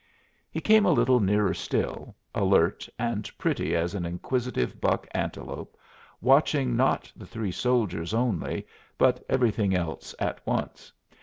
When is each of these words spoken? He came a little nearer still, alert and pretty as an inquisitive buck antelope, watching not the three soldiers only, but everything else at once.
He 0.49 0.59
came 0.59 0.83
a 0.87 0.91
little 0.91 1.19
nearer 1.19 1.53
still, 1.53 2.15
alert 2.33 2.89
and 2.97 3.29
pretty 3.37 3.75
as 3.75 3.93
an 3.93 4.03
inquisitive 4.03 4.81
buck 4.81 5.05
antelope, 5.11 5.77
watching 6.21 6.75
not 6.75 7.13
the 7.15 7.27
three 7.27 7.51
soldiers 7.51 8.11
only, 8.11 8.65
but 8.97 9.23
everything 9.29 9.75
else 9.75 10.15
at 10.17 10.43
once. 10.47 10.91